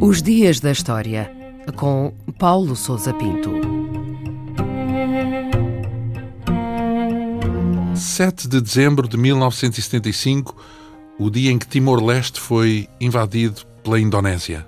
[0.00, 1.30] Os Dias da História,
[1.76, 3.50] com Paulo Souza Pinto.
[7.94, 10.56] 7 de dezembro de 1975,
[11.18, 14.66] o dia em que Timor-Leste foi invadido pela Indonésia.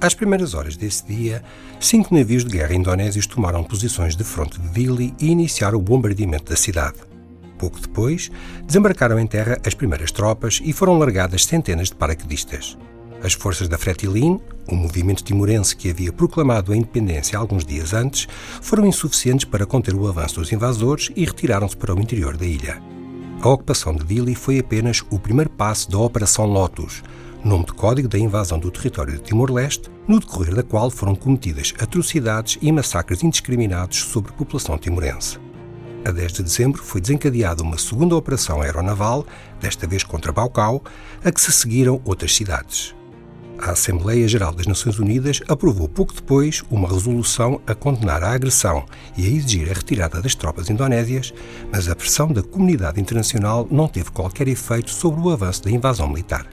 [0.00, 1.42] Às primeiras horas desse dia,
[1.78, 6.50] cinco navios de guerra indonésios tomaram posições de fronte de Dili e iniciaram o bombardeamento
[6.50, 7.09] da cidade.
[7.60, 8.30] Pouco depois,
[8.66, 12.78] desembarcaram em terra as primeiras tropas e foram largadas centenas de paraquedistas.
[13.22, 18.26] As forças da Fretilin, o movimento timorense que havia proclamado a independência alguns dias antes,
[18.62, 22.82] foram insuficientes para conter o avanço dos invasores e retiraram-se para o interior da ilha.
[23.42, 27.02] A ocupação de Dili foi apenas o primeiro passo da Operação Lotus,
[27.44, 31.74] nome de código da invasão do território de Timor-Leste, no decorrer da qual foram cometidas
[31.78, 35.38] atrocidades e massacres indiscriminados sobre a população timorense.
[36.04, 39.26] A 10 de dezembro foi desencadeada uma segunda operação aeronaval,
[39.60, 40.82] desta vez contra Baucau,
[41.24, 42.94] a que se seguiram outras cidades
[43.62, 48.84] a Assembleia Geral das Nações Unidas aprovou pouco depois uma resolução a condenar a agressão
[49.16, 51.32] e a exigir a retirada das tropas indonésias,
[51.70, 56.08] mas a pressão da comunidade internacional não teve qualquer efeito sobre o avanço da invasão
[56.08, 56.46] militar.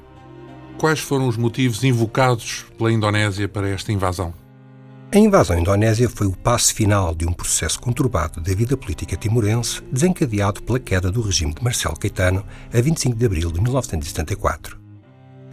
[0.77, 4.33] Quais foram os motivos invocados pela Indonésia para esta invasão?
[5.09, 9.81] A invasão indonésia foi o passo final de um processo conturbado da vida política timorense,
[9.89, 14.77] desencadeado pela queda do regime de Marcelo Caetano a 25 de abril de 1974.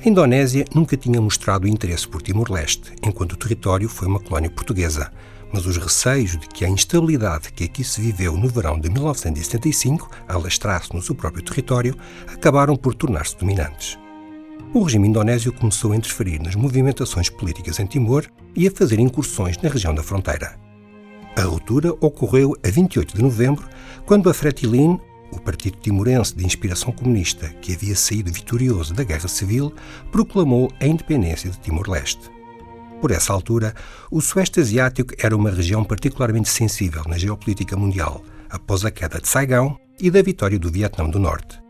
[0.05, 5.13] A Indonésia nunca tinha mostrado interesse por Timor-Leste, enquanto o território foi uma colónia portuguesa,
[5.53, 10.11] mas os receios de que a instabilidade que aqui se viveu no verão de 1975
[10.27, 11.97] alastrasse no seu próprio território
[12.27, 14.04] acabaram por tornar-se dominantes.
[14.75, 19.57] O regime indonésio começou a interferir nas movimentações políticas em Timor e a fazer incursões
[19.59, 20.59] na região da fronteira.
[21.37, 23.69] A ruptura ocorreu a 28 de novembro,
[24.07, 24.99] quando a Fretilin,
[25.33, 29.73] o partido timorense de inspiração comunista, que havia saído vitorioso da Guerra Civil,
[30.13, 32.31] proclamou a independência de Timor-Leste.
[33.01, 33.75] Por essa altura,
[34.11, 39.29] o Sueste Asiático era uma região particularmente sensível na geopolítica mundial, após a queda de
[39.29, 41.64] Saigão e da vitória do Vietnã do Norte.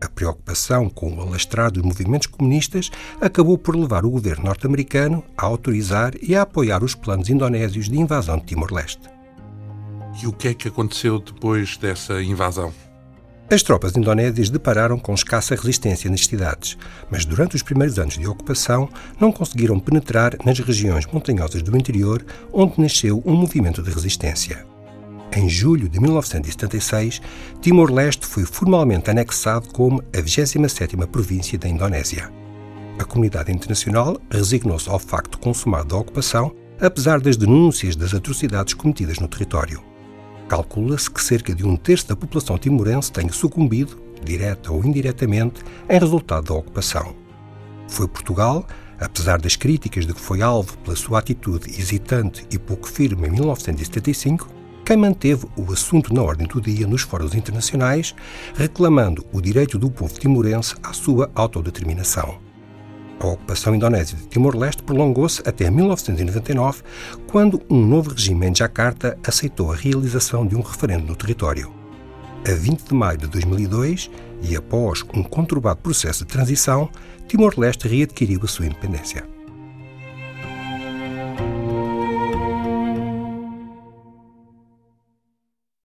[0.00, 2.90] A preocupação com o alastrar dos movimentos comunistas
[3.20, 7.98] acabou por levar o governo norte-americano a autorizar e a apoiar os planos indonésios de
[7.98, 9.08] invasão de Timor-Leste.
[10.22, 12.72] E o que é que aconteceu depois dessa invasão?
[13.48, 16.76] As tropas indonésias depararam com escassa resistência nas cidades,
[17.10, 18.88] mas durante os primeiros anos de ocupação
[19.20, 24.66] não conseguiram penetrar nas regiões montanhosas do interior, onde nasceu um movimento de resistência.
[25.36, 27.20] Em julho de 1976,
[27.60, 32.32] Timor-Leste foi formalmente anexado como a 27ª província da Indonésia.
[32.98, 39.18] A comunidade internacional resignou-se ao facto consumado da ocupação, apesar das denúncias das atrocidades cometidas
[39.18, 39.84] no território.
[40.48, 46.00] Calcula-se que cerca de um terço da população timorense tenha sucumbido, direta ou indiretamente, em
[46.00, 47.14] resultado da ocupação.
[47.88, 48.66] Foi Portugal,
[48.98, 53.32] apesar das críticas de que foi alvo pela sua atitude hesitante e pouco firme em
[53.32, 54.55] 1975,
[54.86, 58.14] quem manteve o assunto na ordem do dia nos fóruns internacionais,
[58.54, 62.38] reclamando o direito do povo timorense à sua autodeterminação.
[63.18, 66.84] A ocupação indonésia de Timor-Leste prolongou-se até 1999,
[67.26, 71.74] quando um novo regime em Jakarta aceitou a realização de um referendo no território.
[72.48, 74.08] A 20 de maio de 2002,
[74.40, 76.88] e após um conturbado processo de transição,
[77.26, 79.35] Timor-Leste readquiriu a sua independência.